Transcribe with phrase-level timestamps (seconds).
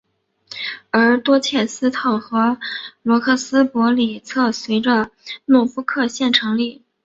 [0.89, 2.57] 而多切斯特和
[3.03, 5.11] 罗克斯伯里则随着
[5.45, 6.81] 诺福克县成立。